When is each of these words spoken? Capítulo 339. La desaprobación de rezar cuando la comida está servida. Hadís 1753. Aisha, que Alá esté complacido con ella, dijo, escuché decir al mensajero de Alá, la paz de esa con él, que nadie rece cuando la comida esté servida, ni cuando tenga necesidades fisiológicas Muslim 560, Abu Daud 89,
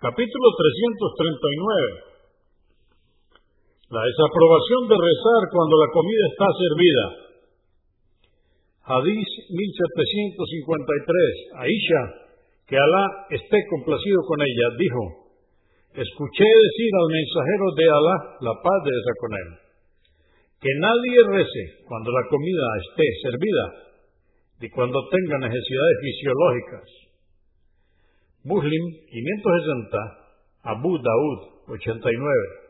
Capítulo 0.00 0.48
339. 2.08 3.36
La 3.92 4.00
desaprobación 4.00 4.82
de 4.88 4.96
rezar 4.96 5.40
cuando 5.52 5.76
la 5.76 5.92
comida 5.92 6.24
está 6.32 6.48
servida. 6.56 7.04
Hadís 8.80 9.28
1753. 9.28 11.68
Aisha, 11.68 12.02
que 12.64 12.80
Alá 12.80 13.28
esté 13.28 13.60
complacido 13.76 14.24
con 14.24 14.40
ella, 14.40 14.72
dijo, 14.80 15.04
escuché 15.92 16.48
decir 16.48 16.90
al 16.96 17.08
mensajero 17.12 17.66
de 17.76 17.84
Alá, 17.92 18.16
la 18.40 18.54
paz 18.56 18.80
de 18.88 18.96
esa 18.96 19.14
con 19.20 19.30
él, 19.36 19.48
que 20.64 20.72
nadie 20.80 21.44
rece 21.44 21.64
cuando 21.84 22.08
la 22.08 22.24
comida 22.32 22.66
esté 22.88 23.04
servida, 23.20 23.64
ni 24.64 24.68
cuando 24.72 24.96
tenga 25.12 25.44
necesidades 25.44 25.96
fisiológicas 26.00 26.88
Muslim 28.42 28.82
560, 29.12 30.00
Abu 30.64 30.96
Daud 30.96 31.38
89, 31.68 32.69